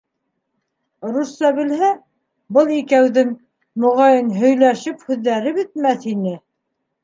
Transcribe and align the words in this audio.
Русса 1.11 1.51
белһә, 1.57 1.89
был 2.57 2.73
икәүҙең, 2.79 3.31
моғайын, 3.87 4.35
һөйләшеп 4.41 5.07
һүҙҙәре 5.11 5.57
бөтмәҫ 5.63 6.13
ине. 6.17 6.37